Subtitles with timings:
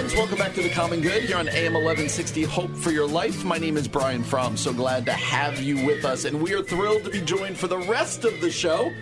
[0.00, 0.14] friends.
[0.14, 3.44] Welcome back to the Common Good here on AM 1160 Hope for Your Life.
[3.44, 4.56] My name is Brian Fromm.
[4.56, 7.66] So glad to have you with us, and we are thrilled to be joined for
[7.66, 8.92] the rest of the show.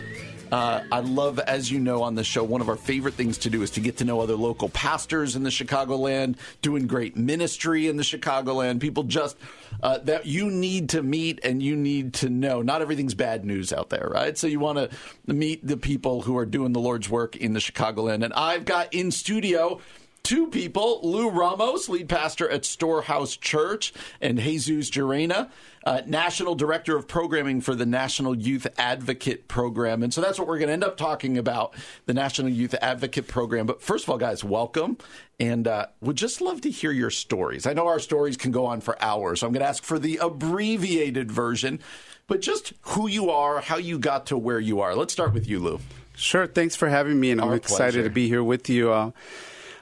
[0.50, 3.50] Uh, I love, as you know, on the show, one of our favorite things to
[3.50, 7.87] do is to get to know other local pastors in the Chicagoland, doing great ministry
[7.87, 9.37] in the Chicagoland, people just
[9.83, 12.62] uh, that you need to meet and you need to know.
[12.62, 14.37] Not everything's bad news out there, right?
[14.37, 14.91] So you want to
[15.33, 18.25] meet the people who are doing the Lord's work in the Chicagoland.
[18.25, 19.80] And I've got in studio
[20.29, 25.49] two people Lou Ramos, lead pastor at Storehouse Church, and Jesus Gerena,
[25.85, 30.03] uh, National Director of Programming for the National Youth Advocate Program.
[30.03, 31.75] And so that's what we're going to end up talking about
[32.05, 33.64] the National Youth Advocate Program.
[33.64, 34.98] But first of all, guys, welcome.
[35.41, 37.67] And uh, would just love to hear your stories.
[37.67, 39.98] I know our stories can go on for hours, so I'm going to ask for
[39.98, 41.81] the abbreviated version,
[42.27, 44.95] but just who you are, how you got to where you are.
[44.95, 45.81] Let's start with you, Lou.
[46.17, 46.47] Sure.
[46.47, 48.03] Thanks for having me, and Our I'm excited pleasure.
[48.03, 48.92] to be here with you.
[48.92, 49.12] Uh,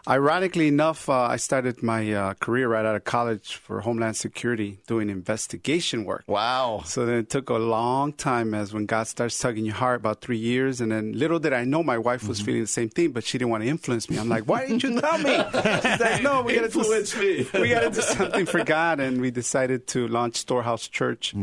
[0.08, 4.78] ironically enough, uh, I started my uh, career right out of college for Homeland Security
[4.86, 6.24] doing investigation work.
[6.26, 6.82] Wow.
[6.84, 10.20] So then it took a long time as when God starts tugging your heart, about
[10.20, 10.80] three years.
[10.80, 13.38] And then little did I know my wife was feeling the same thing, but she
[13.38, 14.18] didn't want to influence me.
[14.18, 15.36] I'm like, why didn't you tell me?
[15.36, 17.60] She's like, no, we got to Influence do, me.
[17.60, 19.00] we got to do something for God.
[19.00, 21.34] And we decided to launch Storehouse Church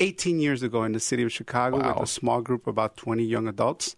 [0.00, 1.94] 18 years ago in the city of Chicago Wow.
[1.94, 3.96] with a small group of about 20 young adults.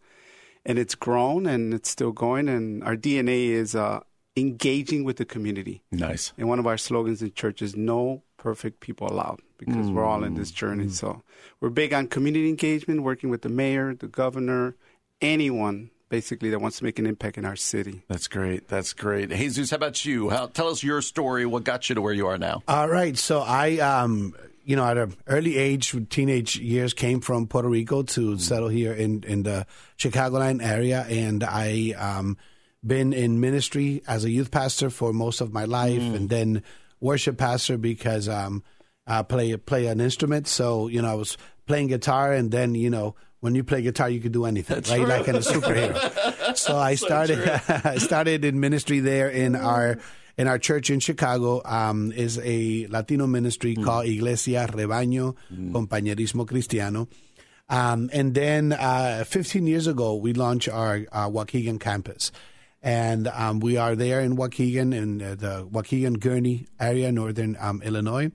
[0.66, 2.48] And it's grown and it's still going.
[2.48, 4.00] And our DNA is uh,
[4.40, 5.82] engaging with the community.
[5.90, 6.32] Nice.
[6.38, 10.24] And one of our slogans in church is no perfect people allowed because we're all
[10.24, 10.88] in this journey.
[10.88, 11.22] So
[11.60, 14.74] we're big on community engagement, working with the mayor, the governor,
[15.20, 18.02] anyone basically that wants to make an impact in our city.
[18.08, 18.68] That's great.
[18.68, 19.30] That's great.
[19.30, 20.28] Jesus, how about you?
[20.28, 21.46] How, tell us your story.
[21.46, 22.62] What got you to where you are now?
[22.66, 23.16] All right.
[23.16, 28.02] So I, um, you know, at an early age, teenage years, came from Puerto Rico
[28.02, 29.66] to settle here in in the
[29.98, 32.36] Chicagoland area, and I um,
[32.86, 36.62] been in ministry as a youth pastor for most of my life, and then
[37.00, 38.62] worship pastor because um,
[39.06, 40.48] I play play an instrument.
[40.48, 43.14] So you know, I was playing guitar, and then you know.
[43.42, 45.08] When you play guitar, you can do anything, right?
[45.08, 45.96] Like in a superhero.
[46.58, 47.38] so I started.
[47.68, 49.96] I started in ministry there in our
[50.40, 57.08] in our church in Chicago um, is a Latino ministry called Iglesia Rebaño Compañerismo Cristiano.
[57.68, 62.32] Um, and then uh, 15 years ago, we launched our uh, Waukegan campus.
[62.82, 67.82] And um, we are there in Waukegan, in uh, the Waukegan Gurnee area, northern um,
[67.82, 68.30] Illinois.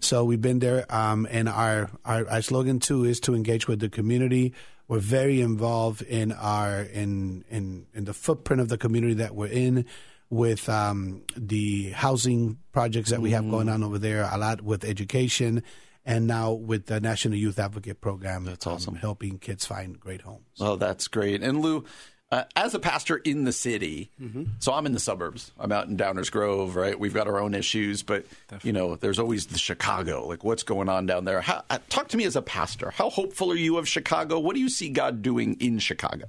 [0.00, 0.86] So we've been there.
[0.88, 4.54] Um, and our, our, our slogan, too, is to engage with the community.
[4.86, 9.48] We're very involved in our in, in, in the footprint of the community that we're
[9.48, 9.84] in
[10.30, 14.84] with um, the housing projects that we have going on over there, a lot with
[14.84, 15.62] education,
[16.04, 18.44] and now with the National Youth Advocate Program.
[18.44, 18.94] That's awesome.
[18.94, 20.46] helping kids find great homes.
[20.60, 21.42] Oh, that's great.
[21.42, 21.84] And Lou,
[22.30, 24.44] uh, as a pastor in the city, Mm-hmm.
[24.58, 25.50] so I'm in the suburbs.
[25.58, 26.98] I'm out in Downers Grove, right?
[26.98, 28.26] We've got our own issues, but
[28.62, 30.26] you know, there's always the Chicago.
[30.26, 31.40] Like, what's going on down there?
[31.40, 32.90] How, uh, talk to me as a pastor.
[32.90, 34.38] How hopeful are you of Chicago?
[34.38, 36.26] What do you see God doing in Chicago?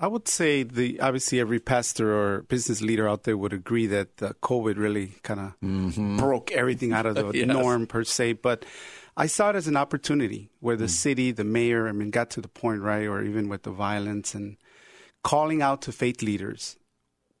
[0.00, 4.22] I would say the obviously every pastor or business leader out there would agree that
[4.22, 7.48] uh, COVID really kind of broke everything out of the Yes.
[7.48, 8.34] norm per se.
[8.34, 8.64] But
[9.16, 12.40] I saw it as an opportunity where the city, the mayor, I mean, got to
[12.40, 14.56] the point right, or even with the violence and
[15.22, 16.76] calling out to faith leaders,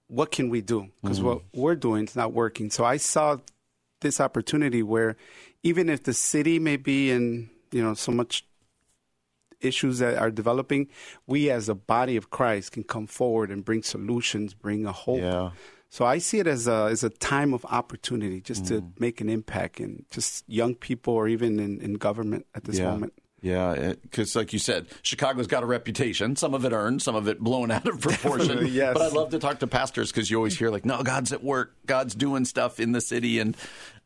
[0.08, 0.88] what can we do?
[1.02, 1.42] Because what mm.
[1.54, 2.70] we're doing is not working.
[2.70, 3.38] So I saw
[4.00, 5.16] this opportunity where
[5.62, 8.44] even if the city may be in you know so much
[9.60, 10.88] issues that are developing,
[11.26, 15.20] we as a body of Christ can come forward and bring solutions, bring a hope.
[15.20, 15.50] Yeah.
[15.90, 19.00] So I see it as a as a time of opportunity just to mm.
[19.00, 23.14] make an impact in just young people or even in, in government at this moment.
[23.40, 26.34] Yeah, because like you said, Chicago's got a reputation.
[26.34, 28.66] Some of it earned, some of it blown out of proportion.
[28.66, 28.94] Yes.
[28.94, 31.44] But I'd love to talk to pastors because you always hear like, "No, God's at
[31.44, 31.72] work.
[31.86, 33.56] God's doing stuff in the city and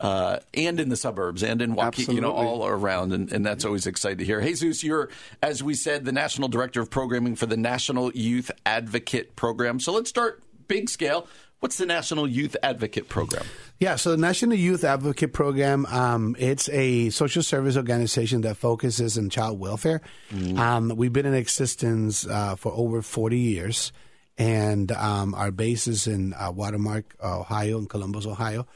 [0.01, 3.65] uh, and in the suburbs and in Waukegan, you know, all around." And, and that's
[3.65, 4.43] always exciting to hear.
[4.43, 5.09] Jesus, you're,
[5.43, 9.81] as we said, the national director of programming for the National Youth Advocate Program.
[9.81, 11.27] So let's start big scale.
[11.63, 13.45] What's the National Youth Advocate Program?
[13.79, 19.17] Yeah, so the National Youth Advocate Program, um, it's a social service organization that focuses
[19.17, 20.01] on child welfare.
[20.57, 23.93] Um, we've been in existence uh, for over 40 years,
[24.37, 28.67] and um, our base is in uh, Watermark, Ohio, in Columbus, Ohio.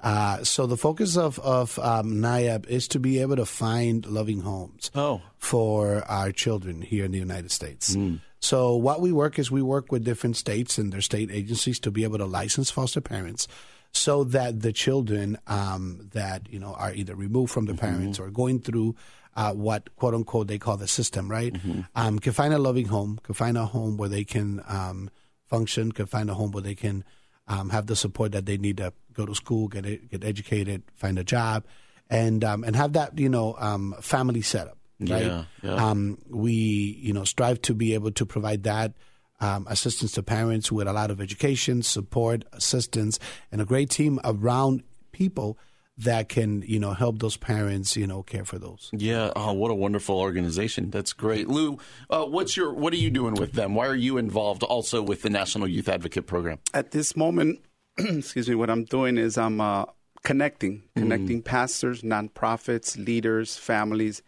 [0.00, 4.40] Uh, so the focus of, of um, NIAP is to be able to find loving
[4.40, 5.22] homes Oh.
[5.38, 7.94] for our children here in the United States.
[8.42, 11.92] So what we work is we work with different states and their state agencies to
[11.92, 13.46] be able to license foster parents
[13.92, 18.30] so that the children um, that you know are either removed from the parents or
[18.30, 18.96] going through
[19.36, 21.54] uh, what quote unquote they call the system, right?
[21.94, 25.08] Um, can find a loving home, can find a home where they can um,
[25.46, 27.04] function, can find a home where they can
[27.46, 31.16] um, have the support that they need to go to school, get get educated, find
[31.18, 31.64] a job,
[32.10, 34.78] and um, and have that you know um, family setup.
[35.00, 35.26] Right.
[35.26, 35.74] Yeah, yeah.
[35.74, 38.94] Um, we you know strive to be able to provide that.
[39.40, 43.18] Um, assistance to parents with a lot of education, support, assistance,
[43.50, 45.58] and a great team around people
[45.98, 48.90] that can, you know, help those parents, you know, care for those.
[48.92, 49.30] Yeah.
[49.36, 50.90] Oh, what a wonderful organization.
[50.90, 51.48] That's great.
[51.48, 51.78] Lou,
[52.08, 53.74] uh, what's your what are you doing with them?
[53.74, 56.58] Why are you involved also with the National Youth Advocate Program?
[56.72, 57.60] At this moment,
[57.98, 59.84] excuse me, what I'm doing is I'm uh,
[60.22, 64.22] connecting, connecting pastors, nonprofits, leaders, families,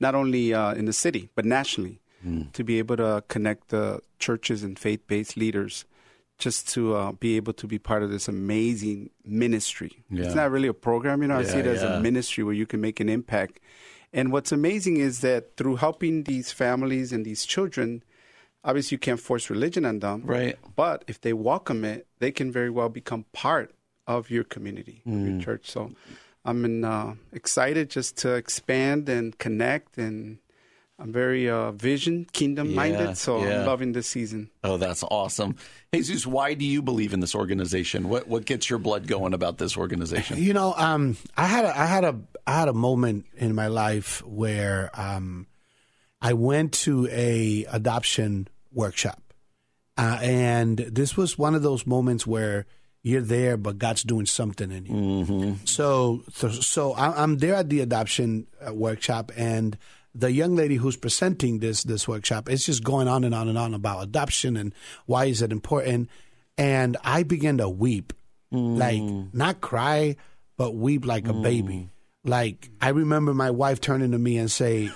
[0.00, 2.00] not only uh, in the city but nationally,
[2.52, 5.84] to be able to connect the churches and faith-based leaders,
[6.36, 10.02] just to uh, be able to be part of this amazing ministry.
[10.10, 10.24] Yeah.
[10.24, 11.38] It's not really a program, you know.
[11.38, 11.96] I see it as yeah.
[11.96, 13.60] a ministry where you can make an impact.
[14.12, 18.02] And what's amazing is that through helping these families and these children,
[18.64, 20.56] obviously you can't force religion on them, Right.
[20.76, 23.72] but if they welcome it, they can very well become part
[24.06, 25.30] of your community, Mm.
[25.30, 25.70] your church.
[25.70, 25.92] So
[26.48, 30.38] I'm in, uh, excited just to expand and connect, and
[30.98, 33.16] I'm very uh, vision, kingdom Yeah, minded.
[33.18, 33.60] So yeah.
[33.60, 34.50] I'm loving this season.
[34.64, 35.56] Oh, that's awesome.
[35.94, 38.08] Jesus, why do you believe in this organization?
[38.08, 40.42] What what gets your blood going about this organization?
[40.42, 42.16] You know, um, I had a, I had a
[42.46, 45.46] I had a moment in my life where um,
[46.20, 49.34] I went to a adoption workshop,
[49.98, 52.64] uh, and this was one of those moments where
[53.02, 54.92] you're there, but God's doing something in you.
[54.92, 55.52] Mm-hmm.
[55.64, 59.78] So, so I- I'm there at the adoption uh, workshop, and
[60.14, 63.56] the young lady who's presenting this this workshop is just going on and on and
[63.56, 64.74] on about adoption and
[65.06, 66.08] why is it important.
[66.56, 68.12] And I began to weep,
[68.52, 68.78] mm.
[68.78, 70.16] like not cry,
[70.56, 71.74] but weep like a baby.
[71.74, 71.88] Mm.
[72.24, 74.90] Like I remember my wife turning to me and say,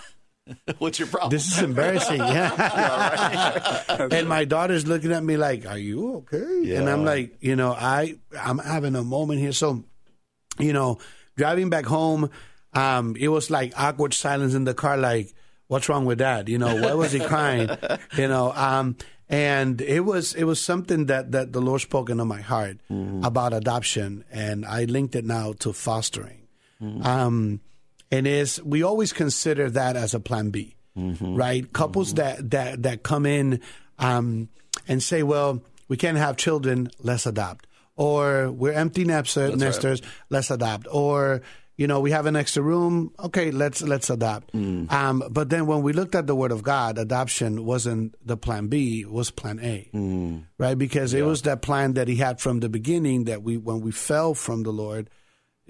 [0.79, 1.31] What's your problem?
[1.31, 4.07] "This is embarrassing." Yeah.
[4.11, 7.73] and my daughter's looking at me like, "Are you okay?" And I'm like, you know,
[7.73, 9.53] I I'm having a moment here.
[9.53, 9.85] So,
[10.59, 10.99] you know,
[11.37, 12.31] driving back home,
[12.73, 14.97] um, it was like awkward silence in the car.
[14.97, 15.33] Like,
[15.69, 16.49] what's wrong with that?
[16.49, 17.71] You know, why was he crying?
[18.17, 18.97] You know, um,
[19.29, 22.79] and it was it was something that that the Lord spoke into my heart
[23.23, 26.41] about adoption, and I linked it now to fostering.
[27.03, 27.61] Um,
[28.13, 31.67] and is we always consider that as a plan B, right?
[31.73, 33.61] Couples that that that come in
[33.99, 34.49] um,
[34.87, 37.67] and say, "Well, we can't have children, let's adopt,"
[37.97, 41.41] or "We're empty nester, nesters, let's adopt," or
[41.79, 44.55] you know, we have an extra room, okay, let's let's adopt.
[44.55, 48.69] Um, but then when we looked at the Word of God, adoption wasn't the plan
[48.69, 49.89] B; it was plan A,
[50.59, 50.77] right?
[50.77, 53.25] Because it was that plan that He had from the beginning.
[53.25, 55.09] That we, when we fell from the Lord,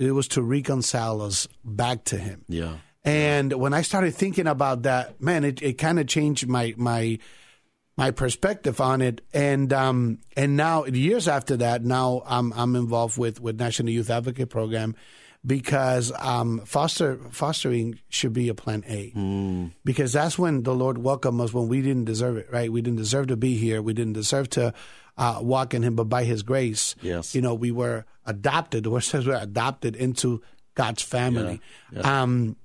[0.02, 2.44] it was to reconcile us back to Him.
[2.49, 2.76] yeah.
[3.04, 7.19] And when I started thinking about that, man, it, it kind of changed my my
[7.96, 9.22] my perspective on it.
[9.34, 14.08] And um and now years after that, now I'm I'm involved with with National Youth
[14.08, 14.94] Advocate Program
[15.44, 19.12] because um foster fostering should be a plan A.
[19.84, 22.70] Because that's when the Lord welcomed us when we didn't deserve it, right?
[22.70, 23.82] We didn't deserve to be here.
[23.82, 24.72] We didn't deserve to
[25.17, 27.35] uh, walk in Him, but by His grace, Yes.
[27.35, 28.85] you know, we were adopted.
[28.85, 30.43] The word says we're adopted into
[30.75, 31.61] God's family.
[31.93, 32.23] Yeah.
[32.23, 32.56] Um,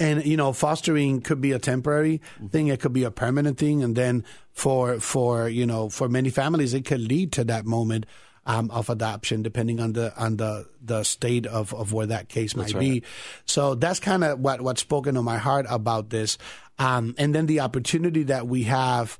[0.00, 2.20] and you know, fostering could be a temporary
[2.50, 2.68] thing.
[2.68, 6.72] It could be a permanent thing, and then for for you know, for many families,
[6.72, 8.06] it could lead to that moment
[8.46, 12.56] um, of adoption, depending on the on the the state of of where that case
[12.56, 13.02] might be.
[13.44, 16.38] So that's kind of what what's spoken to my heart about this,
[16.78, 19.18] um, and then the opportunity that we have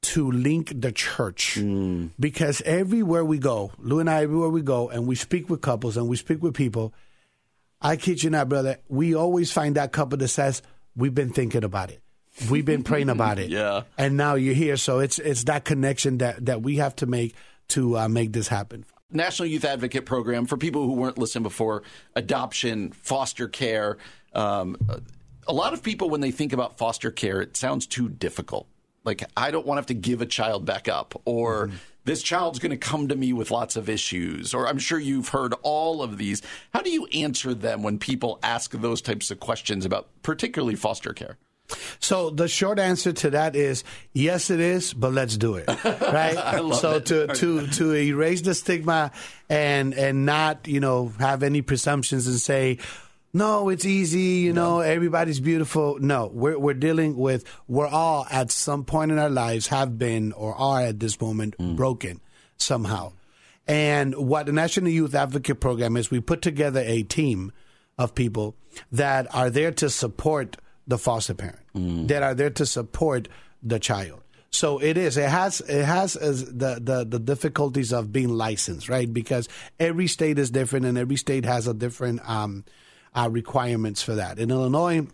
[0.00, 1.58] to link the church
[2.18, 5.96] because everywhere we go, Lou and I, everywhere we go, and we speak with couples
[5.96, 6.94] and we speak with people,
[7.80, 10.62] I kid you not, brother, we always find that couple that says,
[10.96, 12.02] We've been thinking about it.
[12.50, 13.50] We've been praying about it.
[13.58, 13.82] Yeah.
[13.96, 14.76] And now you're here.
[14.76, 17.34] So it's it's that connection that, that we have to make
[17.68, 18.84] to uh, make this happen.
[19.10, 21.82] National Youth Advocate Program for people who weren't listening before,
[22.14, 23.96] adoption, foster care.
[24.34, 24.76] Um,
[25.46, 28.68] a lot of people, when they think about foster care, it sounds too difficult.
[29.04, 31.76] Like, I don't want to have to give a child back up, or mm-hmm.
[32.04, 35.28] this child's going to come to me with lots of issues, or I'm sure you've
[35.28, 36.42] heard all of these.
[36.74, 41.12] How do you answer them when people ask those types of questions about particularly foster
[41.12, 41.38] care?
[42.00, 46.74] So the short answer to that is yes, it is, but let's do it, right?
[46.74, 49.12] so to to to erase the stigma
[49.48, 52.78] and and not you know have any presumptions and say.
[53.34, 54.40] No, it's easy.
[54.40, 55.98] You know, everybody's beautiful.
[56.00, 57.44] No, we're we're dealing with.
[57.66, 61.56] We're all at some point in our lives have been or are at this moment
[61.76, 62.20] broken
[62.56, 63.12] somehow.
[63.66, 67.52] And what the National Youth Advocate Program is, we put together a team
[67.98, 68.56] of people
[68.92, 70.56] that are there to support
[70.86, 73.28] the foster parent, that are there to support
[73.62, 74.22] the child.
[74.50, 75.18] So it is.
[75.18, 79.12] It has it has as the, the the difficulties of being licensed, right?
[79.12, 79.46] Because
[79.78, 82.64] every state is different, and every state has a different um,
[83.18, 84.38] uh, requirements for that.
[84.38, 85.06] In Illinois,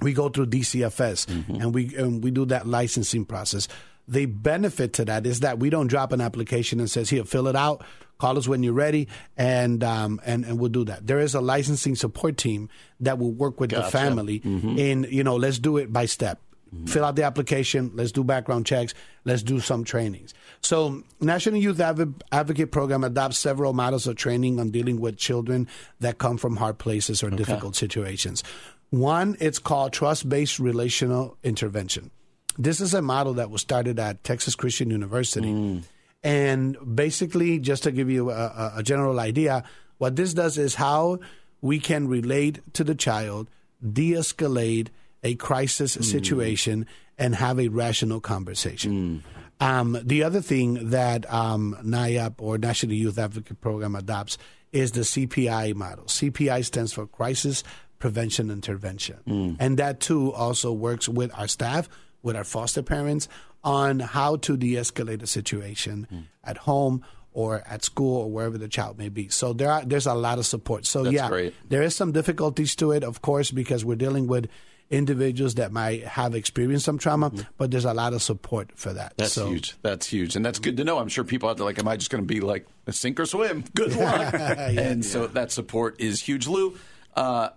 [0.00, 1.28] we go through DCFS,
[1.60, 3.68] and we and we do that licensing process.
[4.06, 7.48] The benefit to that is that we don't drop an application and says, "Here, fill
[7.48, 7.84] it out."
[8.18, 11.06] Call us when you're ready, and um, and and we'll do that.
[11.06, 12.68] There is a licensing support team
[13.00, 13.90] that will work with the Gotcha.
[13.90, 16.40] family in you know let's do it by step.
[16.86, 17.90] Fill out the application.
[17.94, 18.94] Let's do background checks.
[19.24, 20.34] Let's do some trainings.
[20.60, 25.68] So, National Youth Adv- Advocate Program adopts several models of training on dealing with children
[26.00, 28.42] that come from hard places or difficult situations.
[28.90, 32.10] One, it's called trust-based relational intervention.
[32.56, 35.52] This is a model that was started at Texas Christian University.
[35.52, 35.82] Mm.
[36.22, 39.64] And basically, just to give you a, a- a general idea,
[39.98, 41.18] what this does is how
[41.60, 43.48] we can relate to the child,
[43.82, 44.88] de escalate
[45.24, 46.86] a crisis situation,
[47.18, 49.24] and have a rational conversation.
[49.60, 54.36] Um, the other thing that um, NIAP or National Youth Advocate Program adopts
[54.72, 56.04] is the CPI model.
[56.04, 57.62] CPI stands for Crisis
[58.00, 59.56] Prevention Intervention.
[59.58, 61.88] And that too also works with our staff,
[62.22, 63.28] with our foster parents,
[63.62, 67.02] on how to de escalate a situation at home
[67.32, 69.28] or at school or wherever the child may be.
[69.28, 70.84] So there are there's a lot of support.
[70.86, 71.54] So That's yeah, great.
[71.68, 74.48] there is some difficulties to it, of course, because we're dealing with
[74.94, 79.12] individuals that might have experienced some trauma, but there's a lot of support for that.
[79.12, 79.22] Mm-hmm.
[79.22, 79.74] That's so, huge.
[79.82, 80.98] That's huge, and that's good to know.
[80.98, 83.18] I'm sure people out there like, am I just going to be like a sink
[83.20, 83.64] or swim?
[83.74, 84.34] Good luck.
[84.34, 86.46] and so that support is huge.
[86.46, 86.76] Lou,
[87.16, 87.50] uh,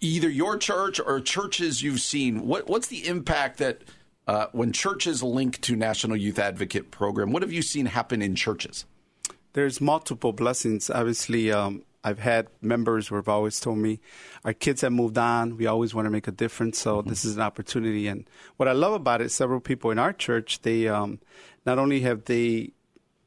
[0.00, 3.82] either your church or churches you've seen, what what's the impact that
[4.26, 7.32] uh, when churches link to National Youth Advocate Program?
[7.32, 8.84] What have you seen happen in churches?
[9.54, 10.90] There's multiple blessings.
[10.90, 14.00] Obviously, um, I've had members who have always told me,
[14.44, 15.58] our kids have moved on.
[15.58, 16.78] We always want to make a difference.
[16.78, 18.08] So this is an opportunity.
[18.08, 21.20] And what I love about it, several people in our church, they um,
[21.66, 22.72] not only have they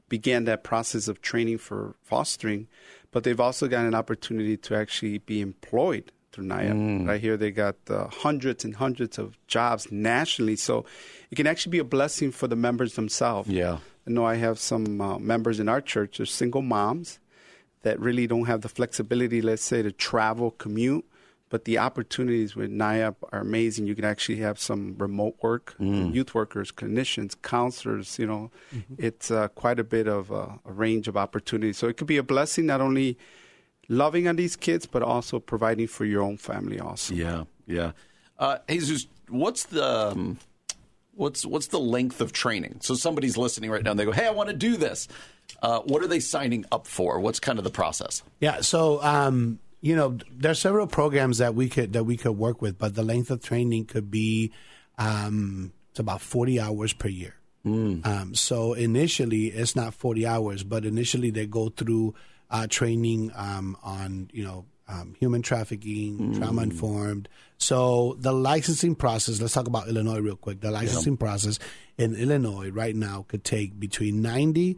[0.09, 2.67] began that process of training for fostering,
[3.11, 7.07] but they've also got an opportunity to actually be employed through NIAP.
[7.07, 10.55] Right here, they got uh, hundreds and hundreds of jobs nationally.
[10.55, 10.85] So
[11.29, 13.47] it can actually be a blessing for the members themselves.
[13.47, 13.77] Yeah.
[14.07, 17.19] I know I have some uh, members in our church, they're single moms
[17.83, 21.05] that really don't have the flexibility, let's say, to travel, commute.
[21.49, 23.85] But the opportunities with NIAP are amazing.
[23.85, 28.17] You can actually have some remote work, youth workers, clinicians, counselors.
[28.17, 28.51] You know,
[28.97, 31.77] it's uh, quite a bit of uh, a range of opportunities.
[31.77, 33.17] So it could be a blessing, not only
[33.89, 36.79] loving on these kids, but also providing for your own family.
[36.79, 37.91] Also, Yeah, yeah.
[38.39, 40.37] Uh, Jesus, what's the um,
[41.15, 42.77] what's what's the length of training?
[42.79, 45.09] So somebody's listening right now, and they go, "Hey, I want to do this."
[45.61, 47.19] Uh, what are they signing up for?
[47.19, 48.23] What's kind of the process?
[48.39, 52.37] Yeah, so um, you know, there are several programs that we could that we could
[52.37, 54.51] work with, but the length of training could be
[54.97, 57.35] um, it's about forty hours per year.
[57.63, 62.15] Um, so initially, it's not forty hours, but initially they go through
[62.49, 67.29] uh, training um, on you know um, human trafficking, trauma informed.
[67.57, 69.39] So the licensing process.
[69.39, 70.61] Let's talk about Illinois real quick.
[70.61, 71.59] The licensing process
[71.97, 74.77] in Illinois right now could take between ninety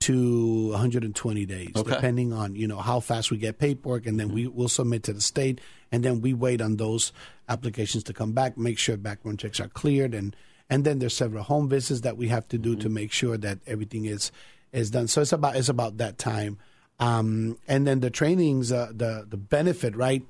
[0.00, 1.90] to 120 days, Okay.
[1.90, 5.12] depending on you know how fast we get paperwork, and then we will submit to
[5.12, 5.60] the state,
[5.92, 7.12] and then we wait on those
[7.48, 10.34] applications to come back, make sure background checks are cleared, and
[10.70, 13.58] and then there's several home visits that we have to do to make sure that
[13.66, 14.32] everything is
[14.72, 15.06] is done.
[15.06, 16.56] So it's about it's about that time,
[16.98, 20.24] um, and then the trainings, uh, the the benefit, right?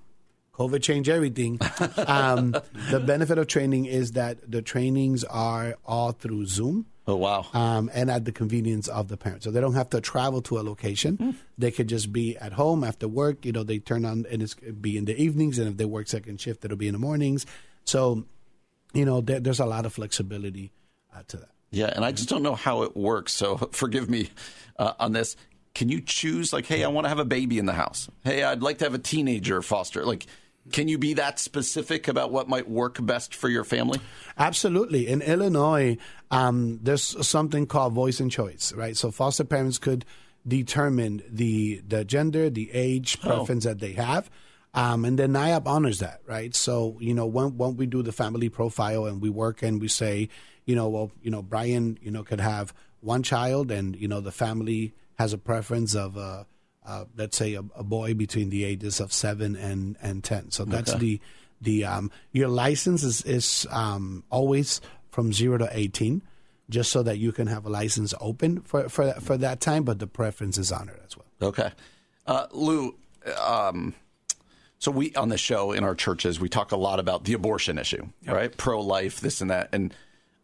[0.55, 1.59] COVID changed everything.
[2.07, 2.51] um,
[2.91, 7.47] the benefit of training is that the trainings are all through Zoom Oh wow!
[7.55, 9.43] um, and at the convenience of the parent.
[9.43, 11.37] So they don't have to travel to a location.
[11.59, 13.45] They could just be at home after work.
[13.45, 16.09] You know, they turn on and it's be in the evenings, and if they work
[16.09, 17.47] second shift, it'll be in the mornings.
[17.85, 18.25] So,
[18.93, 20.73] you know, there, there's a lot of flexibility
[21.15, 21.51] uh, to that.
[21.71, 23.33] Yeah, and I just don't know how it works.
[23.33, 24.31] So forgive me
[24.79, 25.37] uh, on this.
[25.75, 28.09] Can you choose like, hey, I want to have a baby in the house.
[28.25, 30.05] Hey, I'd like to have a teenager foster.
[30.05, 30.27] Like,
[30.73, 34.01] can you be that specific about what might work best for your family?
[34.39, 35.09] Absolutely.
[35.09, 35.97] In Illinois,
[36.31, 38.97] um, there's something called voice and choice, right?
[38.97, 40.05] So foster parents could
[40.47, 44.31] determine the the gender, the age preference that they have.
[44.73, 46.55] Um, and then NIAP honors that, right?
[46.55, 49.89] So, you know, when, when we do the family profile and we work and we
[49.89, 50.29] say,
[50.65, 54.21] you know, well, you know, Brian, you know, could have one child and, you know,
[54.21, 56.45] the family has a preference of, uh,
[56.87, 60.51] uh, let's say, a, a boy between the ages of seven and, and 10.
[60.51, 61.21] So that's the,
[61.61, 66.23] the, um, your license is, is, um, always from zero to 18,
[66.69, 69.99] just so that you can have a license open for, for, for that time, but
[69.99, 71.27] the preference is honored as well.
[71.43, 71.71] Okay.
[72.27, 72.95] Uh, Lou,
[73.41, 73.95] um,
[74.79, 77.79] so we on the show in our churches we talk a lot about the abortion
[77.79, 78.57] issue, right?
[78.57, 79.95] Pro life, this and that, and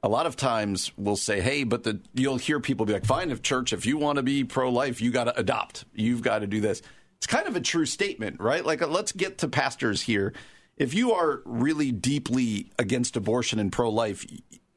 [0.02, 3.30] a lot of times we'll say, "Hey," but the you'll hear people be like, "Fine,
[3.30, 5.84] if church, if you want to be pro-life, you got to adopt.
[5.94, 6.82] You've got to do this."
[7.18, 8.64] It's kind of a true statement, right?
[8.64, 10.34] Like, uh, let's get to pastors here.
[10.76, 14.26] If you are really deeply against abortion and pro-life,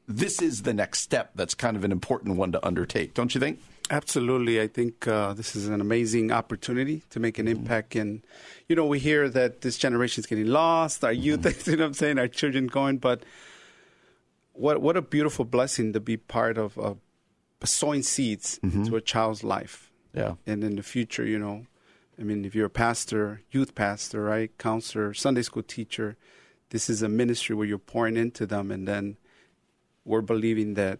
[0.08, 1.32] this is the next step.
[1.34, 3.60] That's kind of an important one to undertake, don't you think?
[3.90, 4.60] Absolutely.
[4.60, 7.96] I think uh, this is an amazing opportunity to make an impact.
[7.96, 8.22] And,
[8.68, 11.88] you know, we hear that this generation is getting lost, our youth, you know what
[11.88, 13.24] I'm saying, our children going, but
[14.60, 16.98] what what a beautiful blessing to be part of, of
[17.64, 18.82] sowing seeds mm-hmm.
[18.82, 19.90] into a child's life.
[20.14, 20.34] Yeah.
[20.46, 21.66] And in the future, you know,
[22.18, 26.16] I mean, if you're a pastor, youth pastor, right, counselor, Sunday school teacher,
[26.70, 29.16] this is a ministry where you're pouring into them, and then
[30.04, 30.98] we're believing that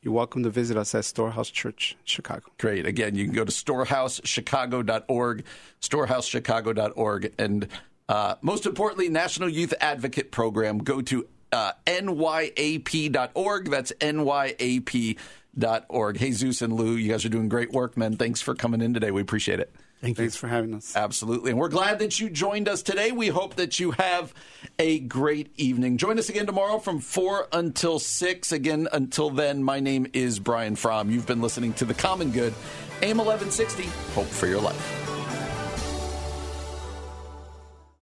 [0.00, 2.50] You're welcome to visit us at Storehouse Church, Chicago.
[2.58, 2.84] Great.
[2.86, 5.44] Again, you can go to storehousechicago.org,
[5.80, 7.68] storehousechicago.org, and
[8.06, 10.78] uh, most importantly, National Youth Advocate Program.
[10.78, 13.70] Go to uh, nyap.org.
[13.70, 15.18] That's nyap.org.
[16.18, 18.16] Jesus and Lou, you guys are doing great work, man.
[18.16, 19.10] Thanks for coming in today.
[19.10, 19.74] We appreciate it.
[20.00, 20.24] Thank you.
[20.24, 20.94] Thanks for having us.
[20.94, 21.50] Absolutely.
[21.50, 23.10] And we're glad that you joined us today.
[23.10, 24.34] We hope that you have
[24.78, 25.96] a great evening.
[25.96, 28.52] Join us again tomorrow from 4 until 6.
[28.52, 31.10] Again, until then, my name is Brian Fromm.
[31.10, 32.52] You've been listening to The Common Good,
[33.00, 35.03] AM 1160, Hope for Your Life.